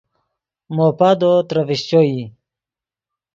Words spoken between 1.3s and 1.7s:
ترے